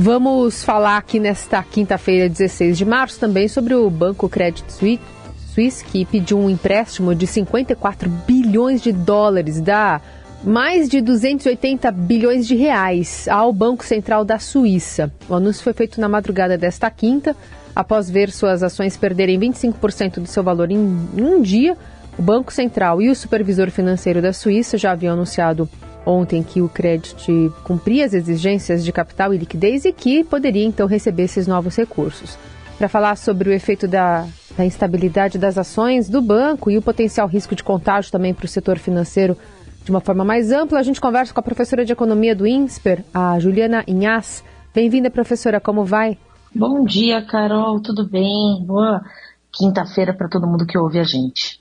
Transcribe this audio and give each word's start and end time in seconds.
Vamos 0.00 0.62
falar 0.62 0.96
aqui 0.96 1.18
nesta 1.18 1.60
quinta-feira, 1.60 2.28
16 2.28 2.78
de 2.78 2.84
março, 2.84 3.18
também 3.18 3.48
sobre 3.48 3.74
o 3.74 3.90
Banco 3.90 4.28
Credit 4.28 4.72
Suisse, 4.72 5.84
que 5.84 6.04
pediu 6.06 6.38
um 6.38 6.48
empréstimo 6.48 7.16
de 7.16 7.26
54 7.26 8.08
bilhões 8.08 8.80
de 8.80 8.92
dólares, 8.92 9.60
dá 9.60 10.00
mais 10.44 10.88
de 10.88 11.00
280 11.00 11.90
bilhões 11.90 12.46
de 12.46 12.54
reais 12.54 13.26
ao 13.26 13.52
Banco 13.52 13.84
Central 13.84 14.24
da 14.24 14.38
Suíça. 14.38 15.12
O 15.28 15.34
anúncio 15.34 15.64
foi 15.64 15.72
feito 15.72 16.00
na 16.00 16.08
madrugada 16.08 16.56
desta 16.56 16.88
quinta, 16.92 17.34
após 17.74 18.08
ver 18.08 18.30
suas 18.30 18.62
ações 18.62 18.96
perderem 18.96 19.36
25% 19.40 20.20
do 20.20 20.28
seu 20.28 20.44
valor 20.44 20.70
em 20.70 20.78
um 20.78 21.42
dia. 21.42 21.76
O 22.16 22.22
Banco 22.22 22.52
Central 22.52 23.02
e 23.02 23.10
o 23.10 23.16
Supervisor 23.16 23.68
Financeiro 23.72 24.22
da 24.22 24.32
Suíça 24.32 24.78
já 24.78 24.92
haviam 24.92 25.14
anunciado 25.14 25.68
ontem 26.08 26.42
que 26.42 26.62
o 26.62 26.68
crédito 26.68 27.54
cumpria 27.64 28.06
as 28.06 28.14
exigências 28.14 28.82
de 28.84 28.90
capital 28.90 29.34
e 29.34 29.38
liquidez 29.38 29.84
e 29.84 29.92
que 29.92 30.24
poderia 30.24 30.64
então 30.64 30.86
receber 30.86 31.24
esses 31.24 31.46
novos 31.46 31.76
recursos. 31.76 32.38
Para 32.78 32.88
falar 32.88 33.16
sobre 33.16 33.50
o 33.50 33.52
efeito 33.52 33.86
da, 33.86 34.26
da 34.56 34.64
instabilidade 34.64 35.36
das 35.36 35.58
ações 35.58 36.08
do 36.08 36.22
banco 36.22 36.70
e 36.70 36.78
o 36.78 36.82
potencial 36.82 37.28
risco 37.28 37.54
de 37.54 37.62
contágio 37.62 38.10
também 38.10 38.32
para 38.32 38.46
o 38.46 38.48
setor 38.48 38.78
financeiro 38.78 39.36
de 39.84 39.90
uma 39.90 40.00
forma 40.00 40.24
mais 40.24 40.52
ampla, 40.52 40.78
a 40.78 40.82
gente 40.82 41.00
conversa 41.00 41.32
com 41.32 41.40
a 41.40 41.42
professora 41.42 41.84
de 41.84 41.92
economia 41.92 42.34
do 42.34 42.46
INSPER, 42.46 43.04
a 43.12 43.38
Juliana 43.38 43.84
Inhas. 43.86 44.44
Bem-vinda, 44.74 45.10
professora, 45.10 45.60
como 45.60 45.84
vai? 45.84 46.16
Bom 46.54 46.84
dia, 46.84 47.22
Carol, 47.22 47.80
tudo 47.80 48.08
bem? 48.08 48.64
Boa 48.66 49.02
quinta-feira 49.52 50.14
para 50.14 50.28
todo 50.28 50.46
mundo 50.46 50.66
que 50.66 50.78
ouve 50.78 50.98
a 50.98 51.04
gente. 51.04 51.60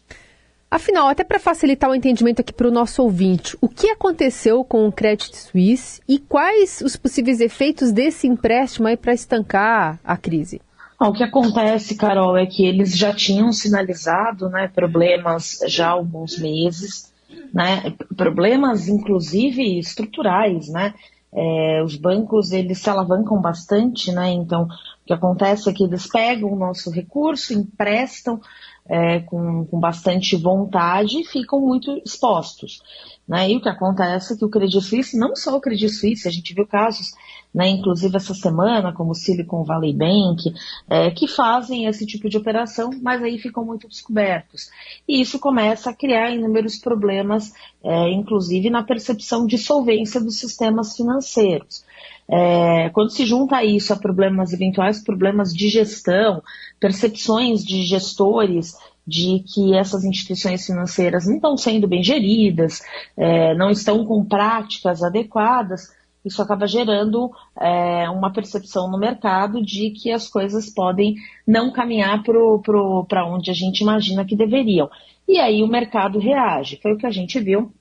Afinal, 0.70 1.08
até 1.08 1.24
para 1.24 1.40
facilitar 1.40 1.90
o 1.90 1.96
entendimento 1.96 2.42
aqui 2.42 2.52
para 2.52 2.68
o 2.68 2.72
nosso 2.72 3.02
ouvinte, 3.02 3.58
o 3.62 3.70
que 3.70 3.90
aconteceu 3.90 4.66
com 4.66 4.86
o 4.86 4.92
Credit 4.92 5.36
Suisse 5.36 6.02
e 6.08 6.20
quais 6.20 6.82
os 6.82 6.98
possíveis 6.98 7.40
efeitos 7.40 7.94
desse 7.94 8.28
empréstimo 8.28 8.88
aí 8.88 8.98
para 8.98 9.14
estancar 9.14 9.98
a 10.04 10.18
crise? 10.18 10.62
o 11.00 11.14
que 11.14 11.24
acontece, 11.24 11.96
Carol, 11.96 12.36
é 12.36 12.48
que 12.48 12.66
eles 12.66 12.98
já 12.98 13.14
tinham 13.14 13.54
sinalizado 13.54 14.50
né, 14.50 14.68
problemas 14.68 15.60
já 15.68 15.90
há 15.90 15.92
alguns 15.92 16.40
meses, 16.40 17.14
né, 17.54 17.94
problemas 18.16 18.88
inclusive 18.88 19.78
estruturais, 19.78 20.70
né? 20.70 20.96
É, 21.32 21.84
os 21.84 21.96
bancos 21.98 22.52
eles 22.52 22.80
se 22.80 22.90
alavancam 22.90 23.40
bastante, 23.40 24.12
né? 24.12 24.32
Então, 24.32 24.64
o 24.64 24.68
que 25.06 25.14
acontece 25.14 25.70
é 25.70 25.74
que 25.74 25.84
eles 25.84 26.08
pegam 26.08 26.52
o 26.52 26.56
nosso 26.56 26.90
recurso, 26.90 27.54
emprestam 27.54 28.42
é, 28.90 29.20
com, 29.20 29.66
com 29.66 29.80
bastante 29.80 30.36
vontade 30.36 31.24
ficam 31.26 31.60
muito 31.60 32.02
expostos. 32.06 32.82
Né? 33.28 33.52
E 33.52 33.58
o 33.58 33.62
que 33.62 33.68
acontece 33.68 34.34
é 34.34 34.38
que 34.38 34.46
o 34.46 34.50
Credit 34.50 34.82
Suisse, 34.82 35.18
não 35.18 35.36
só 35.36 35.58
o 35.58 35.62
Credit 35.62 35.90
Suisse, 35.90 36.28
a 36.28 36.32
gente 36.32 36.54
viu 36.54 36.66
casos, 36.66 37.12
né, 37.54 37.68
inclusive 37.68 38.16
essa 38.16 38.34
semana, 38.34 38.94
como 38.94 39.12
o 39.12 39.16
Silicon 39.16 39.64
Valley 39.64 39.94
Bank, 39.94 40.54
é, 40.90 41.12
que 41.12 41.28
fazem 41.28 41.86
esse 41.86 42.06
tipo 42.06 42.30
de 42.30 42.38
operação, 42.38 42.92
mas 43.02 43.22
aí 43.22 43.38
ficam 43.38 43.66
muito 43.66 43.88
descobertos. 43.88 44.70
E 45.08 45.20
isso 45.20 45.40
começa 45.40 45.90
a 45.90 45.94
criar 45.94 46.32
inúmeros 46.32 46.78
problemas, 46.78 47.52
é, 47.84 48.10
inclusive 48.12 48.70
na 48.70 48.84
percepção 48.84 49.46
de 49.46 49.58
solvência 49.58 50.22
dos 50.22 50.40
sistemas 50.40 50.96
financeiros. 50.96 51.84
É, 52.30 52.90
quando 52.90 53.10
se 53.10 53.26
junta 53.26 53.64
isso 53.64 53.94
a 53.94 53.98
problemas 53.98 54.52
eventuais, 54.52 55.04
problemas 55.04 55.54
de 55.54 55.70
gestão, 55.70 56.44
percepções 56.80 57.64
de 57.64 57.84
gestores 57.84 58.76
de 59.06 59.42
que 59.48 59.74
essas 59.74 60.04
instituições 60.04 60.66
financeiras 60.66 61.26
não 61.26 61.36
estão 61.36 61.56
sendo 61.56 61.88
bem 61.88 62.04
geridas, 62.04 62.82
é, 63.16 63.56
não 63.56 63.72
estão 63.72 64.06
com 64.06 64.26
práticas 64.26 65.02
adequadas, 65.02 65.96
isso 66.26 66.42
acaba 66.42 66.68
gerando 66.68 67.32
é, 67.58 68.10
uma 68.10 68.34
percepção 68.34 68.92
no 68.92 69.00
mercado 69.00 69.64
de 69.64 69.92
que 69.92 70.12
as 70.12 70.28
coisas 70.28 70.70
podem 70.70 71.16
não 71.48 71.72
caminhar 71.72 72.22
para 72.22 73.26
onde 73.26 73.50
a 73.50 73.54
gente 73.54 73.80
imagina 73.80 74.26
que 74.26 74.36
deveriam. 74.36 74.90
E 75.26 75.40
aí 75.40 75.64
o 75.64 75.68
mercado 75.68 76.20
reage. 76.20 76.80
Foi 76.82 76.94
o 76.94 76.98
que 76.98 77.06
a 77.06 77.12
gente 77.12 77.40
viu 77.40 77.72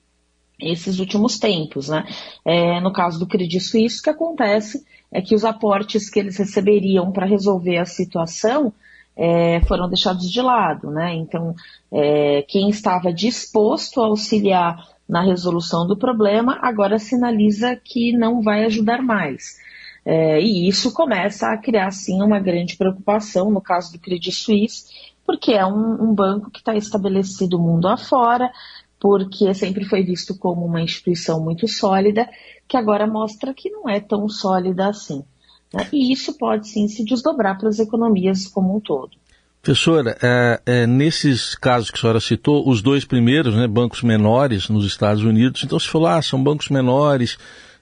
esses 0.59 0.99
últimos 0.99 1.37
tempos. 1.37 1.89
Né? 1.89 2.05
É, 2.45 2.79
no 2.79 2.91
caso 2.91 3.19
do 3.19 3.27
Credit 3.27 3.59
Suisse, 3.59 3.99
o 3.99 4.03
que 4.03 4.09
acontece 4.09 4.85
é 5.11 5.21
que 5.21 5.35
os 5.35 5.45
aportes 5.45 6.09
que 6.09 6.19
eles 6.19 6.37
receberiam 6.37 7.11
para 7.11 7.25
resolver 7.25 7.77
a 7.77 7.85
situação 7.85 8.73
é, 9.15 9.61
foram 9.61 9.87
deixados 9.87 10.29
de 10.29 10.41
lado. 10.41 10.89
Né? 10.91 11.15
Então, 11.15 11.55
é, 11.91 12.43
quem 12.47 12.69
estava 12.69 13.11
disposto 13.11 14.01
a 14.01 14.07
auxiliar 14.07 14.77
na 15.07 15.21
resolução 15.21 15.87
do 15.87 15.97
problema 15.97 16.59
agora 16.61 16.99
sinaliza 16.99 17.75
que 17.75 18.11
não 18.11 18.41
vai 18.41 18.65
ajudar 18.65 19.01
mais. 19.01 19.57
É, 20.05 20.41
e 20.41 20.67
isso 20.67 20.93
começa 20.93 21.47
a 21.47 21.57
criar, 21.57 21.91
sim, 21.91 22.21
uma 22.21 22.39
grande 22.39 22.77
preocupação 22.77 23.51
no 23.51 23.61
caso 23.61 23.91
do 23.91 23.99
Credit 23.99 24.31
Suisse, 24.31 24.85
porque 25.25 25.51
é 25.51 25.65
um, 25.65 26.01
um 26.01 26.15
banco 26.15 26.49
que 26.49 26.59
está 26.59 26.75
estabelecido 26.75 27.59
mundo 27.59 27.89
afora, 27.89 28.49
porque 28.99 29.53
sempre 29.53 29.85
foi 29.85 30.03
visto 30.03 30.37
como 30.37 30.65
uma 30.65 30.81
instituição 30.81 31.43
muito 31.43 31.67
sólida, 31.67 32.27
que 32.67 32.77
agora 32.77 33.05
mostra 33.07 33.53
que 33.53 33.69
não 33.69 33.89
é 33.89 33.99
tão 33.99 34.27
sólida 34.27 34.87
assim. 34.87 35.23
Né? 35.73 35.87
E 35.91 36.11
isso 36.11 36.37
pode 36.37 36.67
sim 36.67 36.87
se 36.87 37.03
desdobrar 37.03 37.57
para 37.57 37.69
as 37.69 37.79
economias 37.79 38.47
como 38.47 38.75
um 38.75 38.79
todo. 38.79 39.11
Professora, 39.61 40.17
é, 40.21 40.61
é, 40.65 40.87
nesses 40.87 41.53
casos 41.55 41.91
que 41.91 41.97
a 41.97 42.01
senhora 42.01 42.19
citou, 42.21 42.67
os 42.69 42.81
dois 42.81 43.03
primeiros, 43.03 43.53
né, 43.53 43.67
bancos 43.67 44.01
menores 44.01 44.69
nos 44.69 44.85
Estados 44.85 45.23
Unidos, 45.23 45.63
então 45.63 45.77
se 45.77 45.89
falou, 45.89 46.07
ah, 46.07 46.21
são 46.21 46.41
bancos 46.41 46.69
menores, 46.69 47.37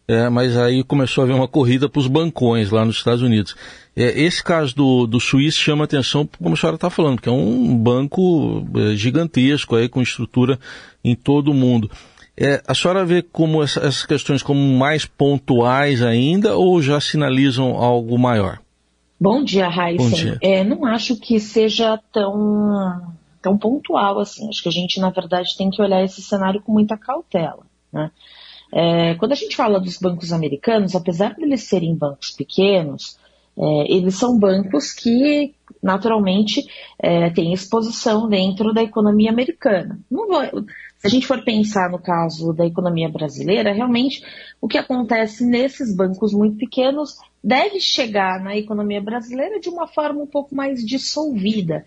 é, 0.08 0.30
mas 0.30 0.56
aí 0.56 0.84
começou 0.84 1.22
a 1.22 1.26
haver 1.26 1.36
uma 1.36 1.48
corrida 1.48 1.90
para 1.90 2.00
os 2.00 2.08
bancões 2.08 2.70
lá 2.70 2.86
nos 2.86 2.98
Estados 2.98 3.22
Unidos. 3.22 3.56
É, 3.96 4.22
esse 4.22 4.44
caso 4.44 4.76
do, 4.76 5.08
do 5.08 5.20
Suíça 5.20 5.58
chama 5.58 5.86
atenção, 5.86 6.28
como 6.40 6.54
a 6.54 6.58
senhora 6.58 6.76
está 6.76 6.90
falando, 6.90 7.22
que 7.22 7.30
é 7.30 7.32
um 7.32 7.76
banco 7.76 8.66
é, 8.76 8.96
gigantesco 8.96 9.76
aí, 9.76 9.90
com 9.90 10.02
estrutura 10.02 10.60
em 11.04 11.16
todo 11.16 11.50
o 11.50 11.54
mundo. 11.54 11.90
É, 12.38 12.62
a 12.68 12.76
senhora 12.76 13.06
vê 13.06 13.22
como 13.22 13.64
essa, 13.64 13.80
essas 13.80 14.06
questões 14.06 14.44
como 14.44 14.60
mais 14.78 15.06
pontuais 15.06 16.04
ainda 16.04 16.56
ou 16.56 16.82
já 16.82 17.00
sinalizam 17.00 17.78
algo 17.78 18.20
maior? 18.20 18.60
Bom 19.20 19.44
dia, 19.44 19.70
Raíssa. 19.70 20.38
É, 20.42 20.64
não 20.64 20.86
acho 20.86 21.16
que 21.16 21.40
seja 21.40 21.98
tão, 22.12 23.16
tão 23.42 23.58
pontual 23.58 24.20
assim. 24.20 24.50
Acho 24.50 24.62
que 24.62 24.70
a 24.70 24.72
gente, 24.72 25.00
na 25.00 25.10
verdade, 25.10 25.56
tem 25.58 25.70
que 25.70 25.82
olhar 25.82 26.04
esse 26.04 26.22
cenário 26.22 26.62
com 26.62 26.74
muita 26.74 26.98
cautela. 26.98 27.64
Né? 27.92 28.12
É, 28.74 29.16
quando 29.16 29.32
a 29.32 29.36
gente 29.36 29.56
fala 29.56 29.80
dos 29.80 29.98
bancos 29.98 30.34
americanos, 30.34 30.96
apesar 30.96 31.34
de 31.36 31.44
eles 31.44 31.64
serem 31.64 31.96
bancos 31.96 32.32
pequenos, 32.32 33.18
é, 33.58 33.94
eles 33.94 34.16
são 34.16 34.38
bancos 34.38 34.92
que, 34.92 35.54
naturalmente, 35.82 36.66
é, 37.00 37.30
têm 37.30 37.54
exposição 37.54 38.28
dentro 38.28 38.74
da 38.74 38.84
economia 38.84 39.30
americana. 39.30 40.00
Vou, 40.12 40.28
se 40.98 41.08
a 41.08 41.10
gente 41.10 41.26
for 41.26 41.44
pensar 41.44 41.90
no 41.90 42.00
caso 42.00 42.52
da 42.52 42.66
economia 42.66 43.08
brasileira, 43.08 43.72
realmente 43.72 44.22
o 44.60 44.68
que 44.68 44.78
acontece 44.78 45.46
nesses 45.46 45.96
bancos 45.96 46.34
muito 46.34 46.58
pequenos 46.58 47.16
deve 47.44 47.80
chegar 47.80 48.44
na 48.44 48.58
economia 48.58 49.02
brasileira 49.02 49.60
de 49.60 49.70
uma 49.70 49.88
forma 49.88 50.22
um 50.22 50.28
pouco 50.28 50.54
mais 50.54 50.86
dissolvida. 50.86 51.86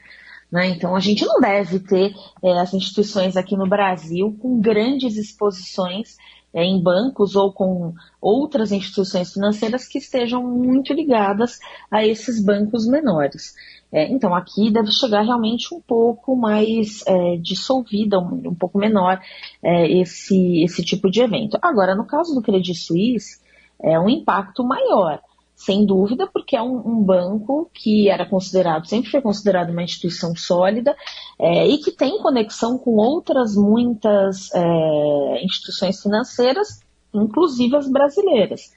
Né? 0.50 0.68
Então, 0.68 0.96
a 0.96 1.00
gente 1.00 1.26
não 1.26 1.40
deve 1.40 1.80
ter 1.80 2.14
é, 2.42 2.52
as 2.58 2.72
instituições 2.72 3.36
aqui 3.36 3.56
no 3.56 3.68
Brasil 3.68 4.34
com 4.40 4.58
grandes 4.60 5.16
exposições 5.16 6.16
é, 6.52 6.64
em 6.64 6.82
bancos 6.82 7.36
ou 7.36 7.52
com 7.52 7.94
outras 8.20 8.72
instituições 8.72 9.32
financeiras 9.32 9.86
que 9.86 9.98
estejam 9.98 10.42
muito 10.42 10.92
ligadas 10.92 11.58
a 11.90 12.04
esses 12.06 12.42
bancos 12.42 12.86
menores. 12.86 13.54
É, 13.90 14.06
então, 14.10 14.34
aqui 14.34 14.70
deve 14.70 14.90
chegar 14.90 15.22
realmente 15.22 15.74
um 15.74 15.80
pouco 15.80 16.36
mais 16.36 17.02
é, 17.06 17.36
dissolvida, 17.36 18.18
um, 18.18 18.48
um, 18.48 18.54
pouco 18.54 18.78
menor 18.78 19.20
é, 19.62 19.90
esse, 19.90 20.62
esse 20.62 20.84
tipo 20.84 21.10
de 21.10 21.22
evento. 21.22 21.58
Agora, 21.62 21.94
no 21.94 22.04
caso 22.04 22.34
do 22.34 22.42
Credit 22.42 22.74
Suisse, 22.74 23.40
é 23.80 23.98
um 23.98 24.08
impacto 24.08 24.64
maior 24.64 25.20
sem 25.58 25.84
dúvida, 25.84 26.28
porque 26.32 26.54
é 26.54 26.62
um, 26.62 26.76
um, 26.86 27.02
banco 27.02 27.68
que 27.74 28.08
era 28.08 28.24
considerado, 28.24 28.86
sempre 28.86 29.10
foi 29.10 29.20
considerado 29.20 29.70
uma 29.70 29.82
instituição 29.82 30.34
sólida 30.36 30.96
é, 31.36 31.66
e 31.66 31.78
que 31.78 31.90
tem 31.90 32.22
conexão 32.22 32.78
com 32.78 32.92
outras 32.92 33.56
muitas 33.56 34.54
é, 34.54 35.44
instituições 35.44 36.00
financeiras, 36.00 36.80
inclusive 37.12 37.74
as 37.74 37.90
brasileiras. 37.90 38.72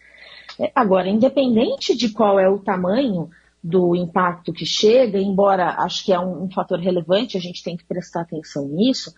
É, 0.60 0.72
agora, 0.74 1.08
independente 1.08 1.96
de 1.96 2.10
qual 2.10 2.40
é 2.40 2.50
o 2.50 2.58
tamanho 2.58 3.30
do 3.64 3.96
impacto 3.96 4.52
que 4.52 4.66
chega, 4.66 5.20
embora 5.20 5.76
acho 5.84 6.04
que 6.04 6.12
é 6.12 6.20
um, 6.20 6.46
um 6.46 6.50
fator 6.50 6.80
relevante, 6.80 7.38
a 7.38 7.40
gente 7.40 7.64
tem 7.64 7.78
que 7.78 7.86
prestar 7.86 8.22
atenção 8.22 8.68
nisso, 8.68 9.14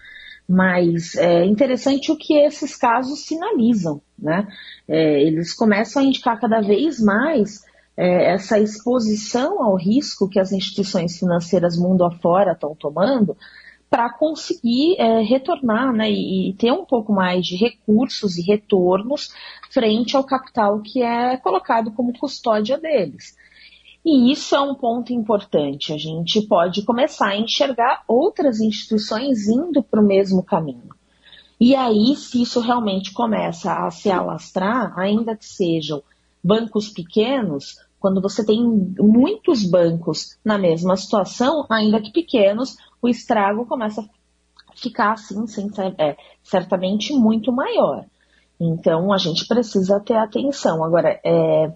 mas 0.47 1.15
é 1.15 1.45
interessante 1.45 2.11
o 2.11 2.17
que 2.17 2.33
esses 2.37 2.75
casos 2.75 3.25
sinalizam, 3.25 4.01
né? 4.17 4.47
É, 4.87 5.21
eles 5.21 5.53
começam 5.53 6.01
a 6.01 6.05
indicar 6.05 6.39
cada 6.39 6.61
vez 6.61 6.99
mais 6.99 7.63
é, 7.95 8.33
essa 8.33 8.59
exposição 8.59 9.61
ao 9.63 9.75
risco 9.75 10.29
que 10.29 10.39
as 10.39 10.51
instituições 10.51 11.17
financeiras 11.17 11.77
mundo 11.77 12.03
afora 12.03 12.51
estão 12.51 12.75
tomando 12.75 13.37
para 13.89 14.11
conseguir 14.11 14.95
é, 14.97 15.21
retornar 15.21 15.93
né, 15.93 16.09
e, 16.09 16.49
e, 16.49 16.53
ter 16.55 16.71
um 16.71 16.83
pouco 16.83 17.13
mais 17.13 17.45
de 17.45 17.55
recursos 17.55 18.37
e 18.37 18.41
retornos 18.41 19.29
frente 19.69 20.17
ao 20.17 20.23
capital 20.23 20.81
que 20.81 21.03
é 21.03 21.37
colocado 21.37 21.91
como 21.91 22.17
custódia 22.17 22.75
deles. 22.77 23.35
E 24.05 24.31
isso 24.31 24.55
é 24.55 24.59
um 24.59 24.75
ponto 24.75 25.13
importante. 25.13 25.93
A 25.93 25.97
gente 25.97 26.41
pode 26.47 26.83
começar 26.83 27.29
a 27.29 27.37
enxergar 27.37 28.03
outras 28.07 28.59
instituições 28.59 29.47
indo 29.47 29.81
para 29.81 30.01
o 30.01 30.05
mesmo 30.05 30.43
caminho. 30.43 30.89
E 31.59 31.75
aí, 31.75 32.15
se 32.15 32.41
isso 32.41 32.59
realmente 32.59 33.13
começa 33.13 33.71
a 33.73 33.89
se 33.89 34.11
alastrar, 34.11 34.93
ainda 34.99 35.35
que 35.35 35.45
sejam 35.45 36.03
bancos 36.43 36.89
pequenos, 36.89 37.77
quando 37.99 38.21
você 38.21 38.45
tem 38.45 38.61
muitos 38.99 39.63
bancos 39.63 40.37
na 40.43 40.57
mesma 40.57 40.97
situação, 40.97 41.65
ainda 41.69 42.01
que 42.01 42.11
pequenos, 42.11 42.75
o 43.01 43.07
estrago 43.07 43.65
começa 43.65 44.01
a 44.01 44.75
ficar 44.75 45.13
assim, 45.13 45.47
sem, 45.47 45.71
é, 45.97 46.17
certamente 46.43 47.13
muito 47.13 47.53
maior. 47.53 48.05
Então 48.59 49.13
a 49.13 49.17
gente 49.17 49.47
precisa 49.47 50.01
ter 50.01 50.15
atenção. 50.15 50.83
Agora, 50.83 51.17
é, 51.23 51.71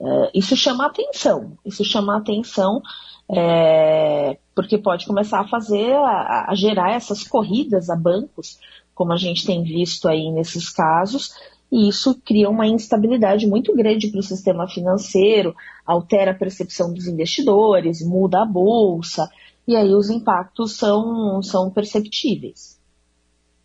é, 0.00 0.30
isso 0.34 0.56
chama 0.56 0.86
atenção. 0.86 1.58
Isso 1.64 1.84
chama 1.84 2.16
atenção 2.16 2.82
é, 3.30 4.38
porque 4.54 4.78
pode 4.78 5.06
começar 5.06 5.40
a 5.40 5.48
fazer, 5.48 5.92
a, 5.94 6.46
a 6.48 6.54
gerar 6.54 6.92
essas 6.92 7.22
corridas 7.22 7.88
a 7.88 7.96
bancos, 7.96 8.58
como 8.94 9.12
a 9.12 9.16
gente 9.16 9.46
tem 9.46 9.62
visto 9.62 10.08
aí 10.08 10.30
nesses 10.32 10.68
casos, 10.68 11.32
e 11.70 11.88
isso 11.88 12.20
cria 12.24 12.50
uma 12.50 12.66
instabilidade 12.66 13.46
muito 13.46 13.74
grande 13.74 14.08
para 14.08 14.18
o 14.18 14.24
sistema 14.24 14.66
financeiro, 14.68 15.54
altera 15.86 16.32
a 16.32 16.34
percepção 16.34 16.92
dos 16.92 17.06
investidores, 17.06 18.04
muda 18.04 18.42
a 18.42 18.46
bolsa, 18.46 19.30
e 19.68 19.76
aí 19.76 19.94
os 19.94 20.10
impactos 20.10 20.76
são, 20.76 21.40
são 21.42 21.70
perceptíveis. 21.70 22.79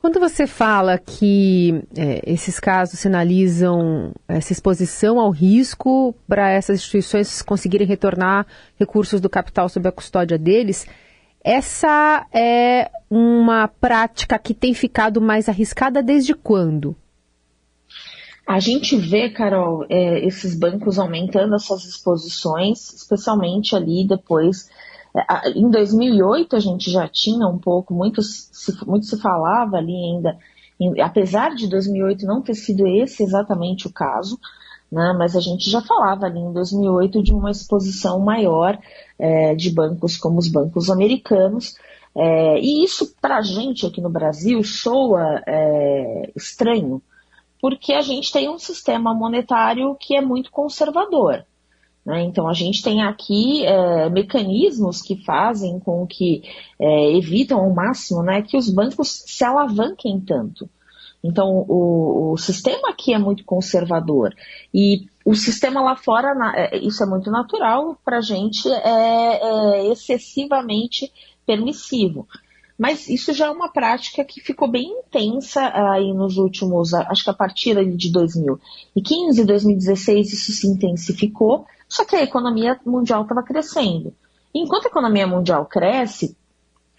Quando 0.05 0.19
você 0.19 0.45
fala 0.45 0.99
que 0.99 1.81
é, 1.97 2.21
esses 2.31 2.59
casos 2.59 2.99
sinalizam 2.99 4.13
essa 4.27 4.53
exposição 4.53 5.19
ao 5.19 5.31
risco 5.31 6.13
para 6.27 6.51
essas 6.51 6.77
instituições 6.77 7.41
conseguirem 7.41 7.87
retornar 7.87 8.45
recursos 8.79 9.19
do 9.19 9.27
capital 9.27 9.67
sob 9.67 9.89
a 9.89 9.91
custódia 9.91 10.37
deles, 10.37 10.85
essa 11.43 12.23
é 12.31 12.91
uma 13.09 13.67
prática 13.67 14.37
que 14.37 14.53
tem 14.53 14.75
ficado 14.75 15.19
mais 15.19 15.49
arriscada 15.49 16.03
desde 16.03 16.35
quando? 16.35 16.95
A 18.45 18.59
gente 18.59 18.95
vê, 18.95 19.31
Carol, 19.31 19.87
é, 19.89 20.23
esses 20.23 20.53
bancos 20.55 20.99
aumentando 20.99 21.55
as 21.55 21.63
suas 21.63 21.83
exposições, 21.83 22.93
especialmente 22.93 23.75
ali 23.75 24.07
depois. 24.07 24.69
Em 25.55 25.69
2008 25.69 26.55
a 26.55 26.59
gente 26.59 26.91
já 26.91 27.07
tinha 27.07 27.47
um 27.47 27.57
pouco, 27.57 27.93
muito 27.93 28.21
se, 28.21 28.85
muito 28.85 29.05
se 29.05 29.19
falava 29.19 29.77
ali 29.77 29.93
ainda, 29.93 30.37
em, 30.79 30.99
apesar 31.01 31.55
de 31.55 31.69
2008 31.69 32.25
não 32.25 32.41
ter 32.41 32.53
sido 32.53 32.85
esse 32.85 33.23
exatamente 33.23 33.87
o 33.87 33.93
caso, 33.93 34.37
né, 34.91 35.15
mas 35.17 35.35
a 35.35 35.39
gente 35.39 35.69
já 35.69 35.81
falava 35.81 36.25
ali 36.25 36.39
em 36.39 36.51
2008 36.51 37.23
de 37.23 37.33
uma 37.33 37.49
exposição 37.49 38.19
maior 38.19 38.77
é, 39.17 39.55
de 39.55 39.71
bancos 39.71 40.17
como 40.17 40.37
os 40.37 40.49
bancos 40.49 40.89
americanos, 40.89 41.75
é, 42.13 42.59
e 42.59 42.83
isso 42.83 43.15
para 43.21 43.37
a 43.37 43.41
gente 43.41 43.85
aqui 43.85 44.01
no 44.01 44.09
Brasil 44.09 44.63
soa 44.63 45.41
é, 45.47 46.31
estranho, 46.35 47.01
porque 47.61 47.93
a 47.93 48.01
gente 48.01 48.31
tem 48.31 48.49
um 48.49 48.59
sistema 48.59 49.13
monetário 49.13 49.95
que 49.99 50.15
é 50.15 50.21
muito 50.21 50.51
conservador. 50.51 51.45
Né? 52.05 52.23
Então, 52.23 52.47
a 52.47 52.53
gente 52.53 52.83
tem 52.83 53.01
aqui 53.01 53.65
é, 53.65 54.09
mecanismos 54.09 55.01
que 55.01 55.23
fazem 55.23 55.79
com 55.79 56.05
que 56.05 56.43
é, 56.79 57.17
evitam 57.17 57.59
ao 57.59 57.73
máximo 57.73 58.21
né, 58.21 58.41
que 58.41 58.55
os 58.55 58.69
bancos 58.69 59.23
se 59.25 59.43
alavanquem 59.43 60.19
tanto. 60.19 60.69
Então, 61.23 61.65
o, 61.67 62.33
o, 62.33 62.37
sistema 62.37 62.89
aqui 62.89 63.11
é 63.11 63.17
muito 63.17 63.43
conservador. 63.43 64.35
E 64.71 65.07
o 65.25 65.33
sistema 65.33 65.81
lá 65.81 65.95
fora, 65.95 66.35
é, 66.55 66.77
isso 66.77 67.01
é 67.01 67.07
muito 67.07 67.31
natural, 67.31 67.97
para 68.05 68.17
a 68.17 68.21
gente 68.21 68.69
é, 68.69 69.39
é 69.39 69.91
excessivamente 69.91 71.11
permissivo. 71.43 72.27
Mas 72.77 73.09
isso 73.09 73.33
já 73.33 73.47
é 73.47 73.49
uma 73.49 73.69
prática 73.69 74.23
que 74.23 74.41
ficou 74.41 74.69
bem 74.69 74.85
intensa 74.85 75.71
aí 75.93 76.13
nos 76.13 76.37
últimos, 76.37 76.93
acho 76.93 77.23
que 77.23 77.29
a 77.29 77.33
partir 77.33 77.73
de 77.95 78.11
2015, 78.11 79.45
2016 79.45 80.33
isso 80.33 80.51
se 80.51 80.67
intensificou, 80.67 81.65
só 81.87 82.05
que 82.05 82.15
a 82.15 82.23
economia 82.23 82.79
mundial 82.85 83.23
estava 83.23 83.43
crescendo. 83.43 84.13
Enquanto 84.53 84.85
a 84.85 84.89
economia 84.89 85.27
mundial 85.27 85.65
cresce, 85.65 86.37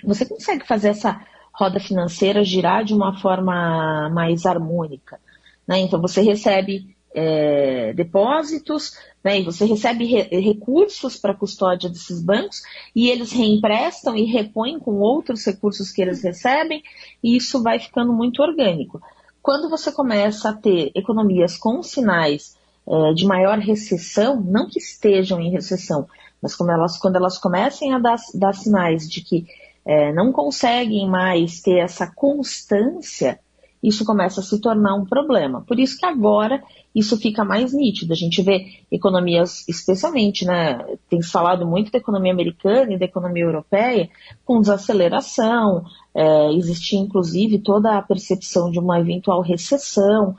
você 0.05 0.27
consegue 0.27 0.67
fazer 0.67 0.89
essa 0.89 1.21
roda 1.53 1.81
financeira 1.81 2.45
girar 2.45 2.85
de 2.85 2.95
uma 2.95 3.19
forma 3.19 4.11
mais 4.11 4.45
harmônica. 4.45 5.19
Né? 5.67 5.79
Então 5.79 6.01
você 6.01 6.21
recebe 6.21 6.97
é, 7.15 7.95
depósitos, 7.95 8.93
né, 9.25 9.41
e 9.41 9.43
você 9.43 9.65
recebe 9.65 10.05
re 10.05 10.23
recursos 10.39 11.17
para 11.17 11.35
custódia 11.35 11.89
desses 11.89 12.23
bancos 12.23 12.61
e 12.95 13.09
eles 13.09 13.33
reemprestam 13.33 14.15
e 14.15 14.25
repõem 14.25 14.79
com 14.79 14.97
outros 14.97 15.45
recursos 15.47 15.91
que 15.91 16.03
eles 16.03 16.23
recebem 16.23 16.83
e 17.25 17.35
isso 17.35 17.63
vai 17.63 17.79
ficando 17.81 18.13
muito 18.13 18.43
orgânico. 18.43 19.01
Quando 19.41 19.71
você 19.71 19.91
começa 19.91 20.51
a 20.51 20.53
ter 20.53 20.93
economias 20.95 21.57
com 21.57 21.83
sinais 21.83 22.55
é, 22.89 23.13
de 23.13 23.25
maior 23.25 23.59
recessão, 23.59 24.41
não 24.41 24.69
que 24.69 24.79
estejam 24.79 25.41
em 25.41 25.51
recessão, 25.51 26.07
mas 26.43 26.55
quando 26.55 26.71
elas, 26.71 26.99
quando 26.99 27.17
elas 27.17 27.39
comecem 27.39 27.93
a 27.93 27.99
dar, 27.99 28.17
dar 28.35 28.55
sinais 28.55 29.09
de 29.09 29.23
que 29.23 29.47
é, 29.85 30.13
não 30.13 30.33
conseguem 30.33 31.09
mais 31.09 31.61
ter 31.61 31.79
essa 31.79 32.07
constância, 32.07 33.39
isso 33.83 34.05
começa 34.05 34.41
a 34.41 34.43
se 34.43 34.61
tornar 34.61 34.95
um 34.95 35.05
problema. 35.05 35.63
Por 35.67 35.79
isso 35.79 35.97
que 35.99 36.05
agora 36.05 36.63
isso 36.95 37.17
fica 37.17 37.45
mais 37.45 37.73
nítido. 37.73 38.13
A 38.13 38.17
gente 38.17 38.43
vê 38.43 38.67
economias, 38.91 39.65
especialmente, 39.69 40.45
né, 40.45 40.79
tem 41.09 41.23
falado 41.23 41.67
muito 41.67 41.93
da 41.93 41.99
economia 41.99 42.33
americana 42.33 42.95
e 42.95 42.99
da 42.99 43.05
economia 43.05 43.45
europeia, 43.45 44.09
com 44.45 44.61
desaceleração, 44.61 45.85
é, 46.15 46.53
existia 46.55 46.99
inclusive 46.99 47.59
toda 47.59 47.97
a 47.97 48.03
percepção 48.03 48.71
de 48.71 48.79
uma 48.79 48.99
eventual 48.99 49.41
recessão, 49.41 50.35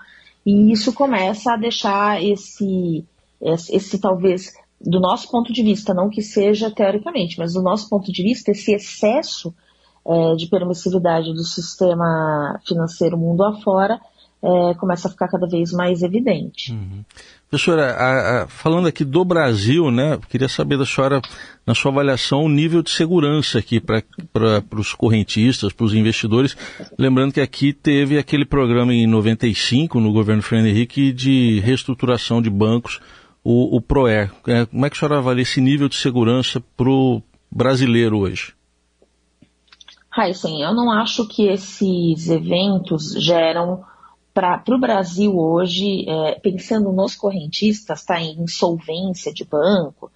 e 0.47 0.71
isso 0.71 0.93
começa 0.93 1.51
a 1.51 1.57
deixar 1.57 2.23
esse, 2.23 3.05
esse, 3.41 3.75
esse 3.75 3.99
talvez, 3.99 4.53
do 4.79 4.97
nosso 4.97 5.29
ponto 5.29 5.51
de 5.51 5.61
vista, 5.61 5.93
não 5.93 6.09
que 6.09 6.21
seja 6.21 6.71
teoricamente, 6.71 7.37
mas 7.37 7.51
do 7.51 7.61
nosso 7.61 7.89
ponto 7.89 8.09
de 8.13 8.23
vista, 8.23 8.51
esse 8.51 8.71
excesso 8.73 9.53
é, 10.07 10.35
de 10.35 10.47
permissividade 10.47 11.33
do 11.33 11.43
sistema 11.43 12.61
financeiro 12.65 13.17
mundo 13.17 13.43
afora 13.43 13.99
é, 14.41 14.73
começa 14.75 15.07
a 15.07 15.11
ficar 15.11 15.27
cada 15.27 15.47
vez 15.47 15.71
mais 15.71 16.03
evidente. 16.03 16.71
Uhum. 16.71 17.03
Professora, 17.49 17.93
a, 17.93 18.43
a, 18.43 18.47
falando 18.47 18.87
aqui 18.87 19.03
do 19.05 19.23
Brasil, 19.23 19.89
né, 19.89 20.19
queria 20.29 20.49
saber 20.49 20.77
da 20.77 20.85
senhora, 20.85 21.21
na 21.65 21.73
sua 21.73 21.91
avaliação, 21.91 22.43
o 22.43 22.49
nível 22.49 22.83
de 22.83 22.91
segurança 22.91 23.57
aqui 23.57 23.79
para 23.79 24.03
os 24.75 24.93
correntistas, 24.93 25.73
para 25.73 25.85
os 25.85 25.93
investidores. 25.93 26.55
Lembrando 26.97 27.33
que 27.33 27.41
aqui 27.41 27.73
teve 27.73 28.17
aquele 28.17 28.45
programa 28.45 28.93
em 28.93 29.07
95, 29.07 29.99
no 29.99 30.11
governo 30.11 30.41
Fernando 30.41 30.67
Henrique, 30.67 31.11
de 31.11 31.59
reestruturação 31.61 32.41
de 32.41 32.49
bancos, 32.49 32.99
o, 33.43 33.77
o 33.77 33.81
PROER. 33.81 34.29
É, 34.45 34.65
como 34.65 34.85
é 34.85 34.89
que 34.89 34.97
a 34.97 34.99
senhora 34.99 35.17
avalia 35.19 35.43
esse 35.43 35.61
nível 35.61 35.87
de 35.87 35.95
segurança 35.95 36.61
para 36.75 36.89
o 36.89 37.23
brasileiro 37.49 38.19
hoje? 38.19 38.53
Heisen, 40.17 40.61
eu 40.61 40.73
não 40.73 40.91
acho 40.91 41.27
que 41.27 41.47
esses 41.47 42.27
eventos 42.27 43.13
geram 43.17 43.83
para 44.37 44.75
o 44.75 44.79
Brasil 44.79 45.35
hoje, 45.35 46.07
é, 46.07 46.39
pensando 46.39 46.91
nos 46.91 47.15
correntistas, 47.15 48.05
tá, 48.05 48.21
em 48.21 48.39
insolvência 48.39 49.33
de 49.33 49.43
banco, 49.43 50.11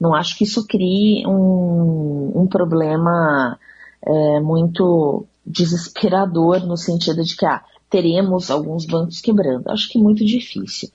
não 0.00 0.14
acho 0.14 0.34
que 0.38 0.44
isso 0.44 0.66
crie 0.66 1.26
um, 1.26 2.32
um 2.34 2.46
problema 2.46 3.58
é, 4.02 4.40
muito 4.40 5.26
desesperador 5.44 6.64
no 6.64 6.78
sentido 6.78 7.22
de 7.22 7.36
que 7.36 7.44
ah, 7.44 7.62
teremos 7.90 8.50
alguns 8.50 8.86
bancos 8.86 9.20
quebrando. 9.20 9.68
Acho 9.68 9.90
que 9.90 9.98
muito 9.98 10.24
difícil. 10.24 10.88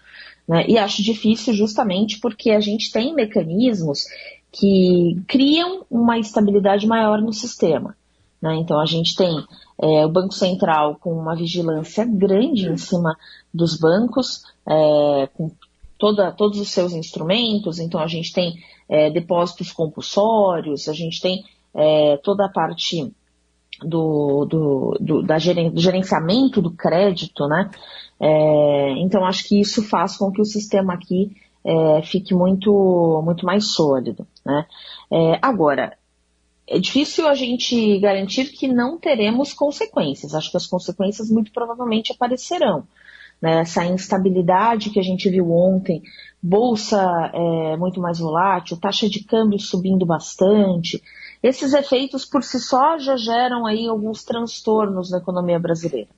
Né? 0.47 0.65
E 0.67 0.75
acho 0.75 1.03
difícil 1.03 1.53
justamente 1.53 2.19
porque 2.19 2.49
a 2.49 2.59
gente 2.59 2.91
tem 2.91 3.13
mecanismos 3.13 4.05
que 4.51 5.21
criam 5.27 5.85
uma 5.87 6.17
estabilidade 6.17 6.87
maior 6.87 7.21
no 7.21 7.31
sistema. 7.31 7.95
Né? 8.41 8.55
Então 8.55 8.79
a 8.79 8.85
gente 8.85 9.15
tem 9.15 9.45
é, 9.81 10.05
o 10.05 10.09
Banco 10.09 10.33
Central 10.33 10.97
com 10.99 11.13
uma 11.13 11.35
vigilância 11.35 12.03
grande 12.05 12.67
em 12.67 12.77
cima 12.77 13.15
dos 13.53 13.77
bancos, 13.77 14.43
é, 14.67 15.29
com 15.33 15.51
toda, 15.97 16.31
todos 16.31 16.59
os 16.59 16.71
seus 16.71 16.93
instrumentos, 16.93 17.77
então 17.77 18.01
a 18.01 18.07
gente 18.07 18.33
tem 18.33 18.55
é, 18.89 19.11
depósitos 19.11 19.71
compulsórios, 19.71 20.89
a 20.89 20.93
gente 20.93 21.21
tem 21.21 21.43
é, 21.75 22.17
toda 22.17 22.45
a 22.45 22.49
parte 22.49 23.13
do, 23.83 24.45
do, 24.45 24.97
do, 24.99 25.21
da 25.23 25.37
geren, 25.37 25.69
do 25.69 25.79
gerenciamento 25.79 26.61
do 26.61 26.71
crédito, 26.71 27.47
né? 27.47 27.69
É, 28.19 28.91
então 28.97 29.25
acho 29.25 29.47
que 29.47 29.59
isso 29.59 29.83
faz 29.83 30.17
com 30.17 30.31
que 30.31 30.41
o 30.41 30.45
sistema 30.45 30.93
aqui 30.93 31.35
é, 31.63 32.01
fique 32.01 32.33
muito, 32.33 33.21
muito 33.23 33.45
mais 33.45 33.71
sólido. 33.71 34.25
Né? 34.43 34.65
agora, 35.41 35.95
é 36.71 36.79
difícil 36.79 37.27
a 37.27 37.35
gente 37.35 37.99
garantir 37.99 38.45
que 38.45 38.65
não 38.65 38.97
teremos 38.97 39.53
consequências. 39.53 40.33
Acho 40.33 40.49
que 40.49 40.57
as 40.57 40.65
consequências 40.65 41.29
muito 41.29 41.51
provavelmente 41.51 42.13
aparecerão. 42.13 42.87
Né? 43.41 43.59
Essa 43.59 43.85
instabilidade 43.85 44.89
que 44.89 44.99
a 44.99 45.03
gente 45.03 45.29
viu 45.29 45.51
ontem, 45.51 46.01
bolsa 46.41 47.01
é, 47.33 47.75
muito 47.75 47.99
mais 47.99 48.19
volátil, 48.19 48.79
taxa 48.79 49.09
de 49.09 49.21
câmbio 49.21 49.59
subindo 49.59 50.05
bastante, 50.05 51.03
esses 51.43 51.73
efeitos 51.73 52.23
por 52.23 52.41
si 52.41 52.57
só 52.57 52.97
já 52.97 53.17
geram 53.17 53.65
aí 53.65 53.87
alguns 53.87 54.23
transtornos 54.23 55.11
na 55.11 55.17
economia 55.17 55.59
brasileira. 55.59 56.09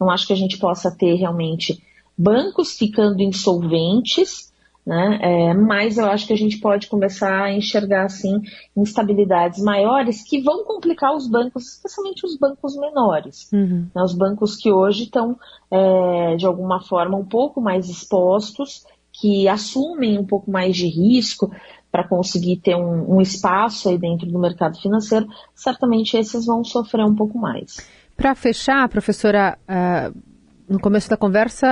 Não 0.00 0.08
acho 0.08 0.26
que 0.26 0.32
a 0.32 0.36
gente 0.36 0.56
possa 0.56 0.90
ter 0.90 1.16
realmente 1.16 1.82
bancos 2.16 2.78
ficando 2.78 3.20
insolventes 3.20 4.47
né? 4.88 5.18
É, 5.20 5.54
mas 5.54 5.98
eu 5.98 6.06
acho 6.06 6.26
que 6.26 6.32
a 6.32 6.36
gente 6.36 6.58
pode 6.60 6.86
começar 6.86 7.42
a 7.42 7.52
enxergar 7.52 8.06
assim 8.06 8.40
instabilidades 8.74 9.62
maiores 9.62 10.24
que 10.26 10.40
vão 10.40 10.64
complicar 10.64 11.14
os 11.14 11.28
bancos, 11.28 11.74
especialmente 11.74 12.24
os 12.24 12.38
bancos 12.38 12.74
menores, 12.74 13.52
uhum. 13.52 13.86
né? 13.94 14.02
os 14.02 14.14
bancos 14.14 14.56
que 14.56 14.72
hoje 14.72 15.04
estão 15.04 15.38
é, 15.70 16.36
de 16.36 16.46
alguma 16.46 16.80
forma 16.80 17.18
um 17.18 17.24
pouco 17.24 17.60
mais 17.60 17.90
expostos, 17.90 18.86
que 19.12 19.46
assumem 19.46 20.18
um 20.18 20.24
pouco 20.24 20.50
mais 20.50 20.74
de 20.74 20.86
risco 20.86 21.52
para 21.92 22.08
conseguir 22.08 22.56
ter 22.56 22.74
um, 22.74 23.16
um 23.16 23.20
espaço 23.20 23.90
aí 23.90 23.98
dentro 23.98 24.26
do 24.26 24.38
mercado 24.38 24.80
financeiro, 24.80 25.26
certamente 25.54 26.16
esses 26.16 26.46
vão 26.46 26.64
sofrer 26.64 27.04
um 27.04 27.14
pouco 27.14 27.38
mais. 27.38 27.76
Para 28.16 28.34
fechar, 28.34 28.88
professora, 28.88 29.58
uh, 29.68 30.18
no 30.68 30.78
começo 30.78 31.08
da 31.08 31.16
conversa, 31.16 31.66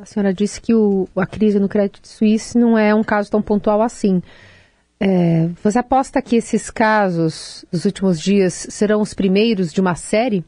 a 0.00 0.04
senhora 0.04 0.32
disse 0.32 0.60
que 0.60 0.74
o, 0.74 1.08
a 1.16 1.26
crise 1.26 1.58
no 1.58 1.68
Credit 1.68 2.06
Suisse 2.06 2.58
não 2.58 2.76
é 2.76 2.94
um 2.94 3.02
caso 3.02 3.30
tão 3.30 3.40
pontual 3.40 3.80
assim. 3.80 4.22
É, 5.00 5.48
você 5.62 5.78
aposta 5.78 6.22
que 6.22 6.36
esses 6.36 6.70
casos 6.70 7.64
dos 7.72 7.84
últimos 7.84 8.20
dias 8.20 8.66
serão 8.70 9.00
os 9.00 9.14
primeiros 9.14 9.72
de 9.72 9.80
uma 9.80 9.94
série? 9.94 10.44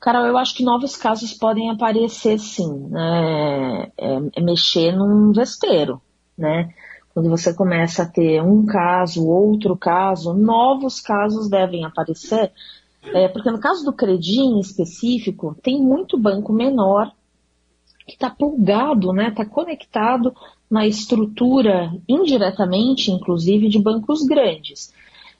Carol, 0.00 0.26
eu 0.26 0.36
acho 0.36 0.54
que 0.54 0.64
novos 0.64 0.96
casos 0.96 1.32
podem 1.32 1.70
aparecer 1.70 2.38
sim. 2.38 2.88
Né? 2.90 3.90
É, 3.96 4.18
é 4.36 4.40
mexer 4.40 4.92
num 4.92 5.32
vespeiro, 5.32 6.00
né? 6.36 6.68
Quando 7.14 7.30
você 7.30 7.52
começa 7.52 8.04
a 8.04 8.08
ter 8.08 8.40
um 8.42 8.64
caso, 8.64 9.26
outro 9.26 9.76
caso, 9.76 10.34
novos 10.34 11.00
casos 11.00 11.48
devem 11.48 11.84
aparecer. 11.84 12.52
É, 13.12 13.26
porque 13.28 13.50
no 13.50 13.58
caso 13.58 13.84
do 13.84 13.92
Credi 13.92 14.40
em 14.40 14.60
específico, 14.60 15.56
tem 15.62 15.82
muito 15.82 16.18
banco 16.18 16.52
menor 16.52 17.12
que 18.08 18.14
está 18.14 18.30
plugado, 18.30 19.12
né, 19.12 19.28
está 19.28 19.44
conectado 19.44 20.34
na 20.70 20.86
estrutura, 20.86 21.92
indiretamente, 22.08 23.10
inclusive, 23.10 23.68
de 23.68 23.78
bancos 23.78 24.24
grandes. 24.24 24.92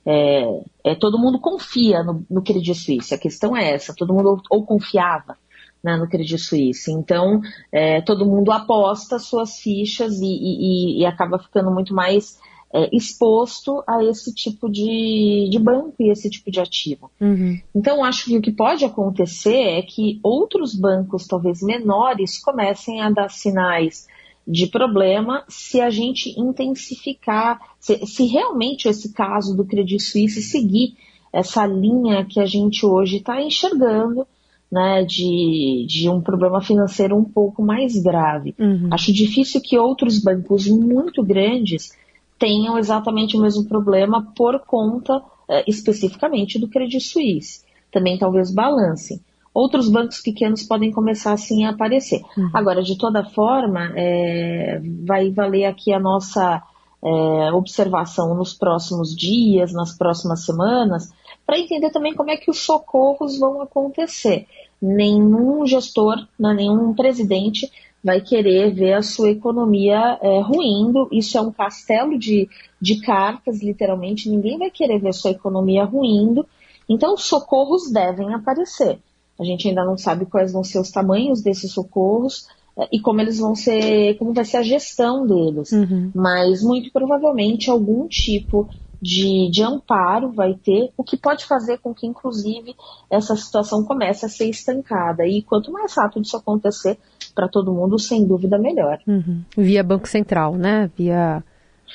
É, 0.07 0.63
é, 0.85 0.95
todo 0.95 1.19
mundo 1.19 1.39
confia 1.39 2.03
no, 2.03 2.25
no 2.31 2.43
Credit 2.43 2.75
Suisse, 2.75 3.15
a 3.15 3.19
questão 3.19 3.57
é 3.57 3.73
essa, 3.73 3.95
todo 3.95 4.15
mundo 4.15 4.29
ou, 4.29 4.41
ou 4.51 4.65
confiava 4.65 5.37
né, 5.83 5.97
no 5.97 6.09
Credit 6.09 6.39
Suisse. 6.39 6.91
Então, 6.93 7.41
é, 7.73 8.01
todo 8.01 8.27
mundo 8.27 8.53
aposta 8.53 9.19
suas 9.19 9.59
fichas 9.59 10.21
e, 10.21 10.27
e, 10.27 11.01
e 11.01 11.07
acaba 11.07 11.39
ficando 11.39 11.71
muito 11.71 11.95
mais 11.95 12.39
é, 12.73 12.95
exposto 12.95 13.83
a 13.87 14.05
esse 14.05 14.35
tipo 14.35 14.69
de, 14.69 15.49
de 15.51 15.59
banco 15.59 15.95
e 16.01 16.11
esse 16.11 16.29
tipo 16.29 16.51
de 16.51 16.61
ativo. 16.61 17.11
Uhum. 17.21 17.59
Então, 17.75 18.05
acho 18.05 18.27
que 18.27 18.37
o 18.37 18.43
que 18.43 18.53
pode 18.53 18.85
acontecer 18.85 19.57
é 19.57 19.83
que 19.83 20.21
outros 20.23 20.75
bancos, 20.75 21.27
talvez 21.27 21.63
menores, 21.63 22.39
comecem 22.39 23.01
a 23.01 23.11
dar 23.11 23.31
sinais 23.31 24.07
de 24.47 24.67
problema 24.67 25.45
se 25.49 25.81
a 25.81 25.91
gente 25.91 26.39
intensificar, 26.39 27.59
se, 27.79 28.07
se 28.07 28.27
realmente 28.27 28.89
esse 28.89 29.13
caso 29.13 29.57
do 29.57 29.65
Credit 29.65 30.01
Suisse 30.01 30.43
seguir 30.43 30.95
essa 31.33 31.67
linha 31.67 32.25
que 32.25 32.41
a 32.41 32.47
gente 32.47 32.85
hoje 32.85 33.19
está 33.19 33.43
enxergando, 33.43 34.27
né, 34.71 35.03
de, 35.05 35.87
de 35.89 36.09
um 36.09 36.21
problema 36.21 36.61
financeiro 36.61 37.17
um 37.17 37.25
pouco 37.25 37.63
mais 37.63 37.95
grave. 38.03 38.55
Uhum. 38.59 38.89
Acho 38.91 39.13
difícil 39.13 39.61
que 39.63 39.79
outros 39.79 40.23
bancos 40.23 40.67
muito 40.67 41.23
grandes 41.23 41.91
tenham 42.39 42.79
exatamente 42.79 43.37
o 43.37 43.41
mesmo 43.41 43.65
problema 43.65 44.33
por 44.37 44.61
conta 44.61 45.23
é, 45.49 45.65
especificamente 45.69 46.59
do 46.59 46.69
Credit 46.69 47.01
Suisse. 47.01 47.63
Também 47.91 48.19
talvez 48.19 48.53
balancem. 48.53 49.21
Outros 49.53 49.89
bancos 49.91 50.21
pequenos 50.21 50.63
podem 50.63 50.93
começar 50.93 51.33
assim 51.33 51.65
a 51.65 51.71
aparecer. 51.71 52.21
Uhum. 52.37 52.51
Agora, 52.55 52.83
de 52.83 52.97
toda 52.97 53.25
forma, 53.25 53.93
é, 53.97 54.81
vai 55.05 55.31
valer 55.31 55.65
aqui 55.65 55.93
a 55.93 55.99
nossa 55.99 56.63
é, 57.03 57.53
observação 57.53 58.35
nos 58.35 58.55
próximos 58.55 59.17
dias, 59.17 59.73
nas 59.73 59.97
próximas 59.97 60.45
semanas, 60.45 61.13
para 61.47 61.59
entender 61.59 61.91
também 61.91 62.15
como 62.15 62.31
é 62.31 62.37
que 62.37 62.51
os 62.51 62.61
socorros 62.61 63.39
vão 63.39 63.63
acontecer. 63.63 64.47
Nenhum 64.81 65.67
gestor, 65.67 66.17
né, 66.39 66.55
nenhum 66.55 66.95
presidente 66.95 67.69
vai 68.03 68.21
querer 68.21 68.73
ver 68.73 68.95
a 68.95 69.03
sua 69.03 69.31
economia 69.31 70.19
é, 70.23 70.41
ruindo. 70.41 71.09
Isso 71.13 71.37
é 71.37 71.41
um 71.41 71.53
castelo 71.53 72.19
de, 72.19 72.49
de 72.81 73.01
cartas, 73.01 73.63
literalmente. 73.63 74.29
Ninguém 74.29 74.59
vai 74.59 74.71
querer 74.71 74.99
ver 75.01 75.09
a 75.09 75.13
sua 75.13 75.33
economia 75.33 75.85
ruindo. 75.85 76.47
Então, 76.89 77.17
socorros 77.17 77.91
devem 77.91 78.33
aparecer. 78.33 78.99
A 79.39 79.45
gente 79.45 79.69
ainda 79.69 79.85
não 79.85 79.97
sabe 79.97 80.27
quais 80.27 80.53
vão 80.53 80.65
ser 80.65 80.81
os 80.81 80.91
tamanhos 80.91 81.43
desses 81.43 81.73
socorros 81.73 82.47
é, 82.77 82.89
e 82.93 83.01
como 83.01 83.21
eles 83.21 83.39
vão 83.39 83.55
ser, 83.55 84.17
como 84.19 84.33
vai 84.33 84.45
ser 84.45 84.59
a 84.59 84.63
gestão 84.63 85.27
deles. 85.27 85.73
Uhum. 85.73 86.11
Mas 86.15 86.63
muito 86.63 86.93
provavelmente 86.93 87.71
algum 87.71 88.07
tipo 88.07 88.69
de, 89.01 89.49
de 89.51 89.63
amparo 89.63 90.33
vai 90.33 90.55
ter, 90.55 90.93
o 90.97 91.05
que 91.05 91.17
pode 91.17 91.45
fazer 91.45 91.79
com 91.79 91.95
que, 91.95 92.07
inclusive, 92.07 92.75
essa 93.09 93.37
situação 93.37 93.85
comece 93.85 94.27
a 94.27 94.29
ser 94.29 94.49
estancada. 94.49 95.27
E 95.27 95.43
quanto 95.43 95.73
mais 95.73 95.95
rápido 95.95 96.25
isso 96.25 96.37
acontecer 96.37 96.99
para 97.39 97.47
todo 97.47 97.73
mundo, 97.73 98.01
sem 98.01 98.27
dúvida, 98.27 98.59
melhor. 98.59 98.99
Uhum. 99.07 99.43
Via 99.57 99.85
Banco 99.85 100.09
Central, 100.09 100.57
né? 100.57 100.91
Via 100.99 101.45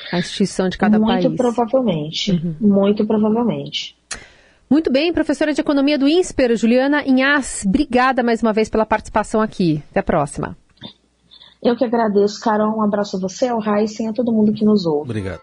a 0.10 0.18
instituição 0.18 0.70
de 0.70 0.78
cada 0.78 0.98
muito 0.98 1.12
país. 1.12 1.26
Muito 1.26 1.38
provavelmente. 1.38 2.32
Uhum. 2.32 2.56
Muito 2.62 3.06
provavelmente. 3.06 3.94
Muito 4.70 4.90
bem, 4.90 5.12
professora 5.12 5.54
de 5.54 5.60
Economia 5.60 6.00
do 6.00 6.08
INSPER, 6.08 6.56
Juliana 6.56 7.06
Inhas, 7.06 7.66
obrigada 7.68 8.24
mais 8.24 8.42
uma 8.42 8.54
vez 8.54 8.70
pela 8.70 8.86
participação 8.86 9.42
aqui. 9.42 9.84
Até 9.92 10.00
a 10.00 10.04
próxima. 10.04 10.56
Eu 11.62 11.76
que 11.76 11.84
agradeço, 11.84 12.40
Carol. 12.40 12.78
Um 12.78 12.82
abraço 12.82 13.18
a 13.18 13.20
você, 13.20 13.50
ao 13.50 13.62
Heisen 13.62 14.08
e 14.08 14.10
a 14.10 14.14
todo 14.14 14.32
mundo 14.32 14.54
que 14.54 14.64
nos 14.64 14.86
ouve. 14.86 15.10
Obrigado. 15.10 15.42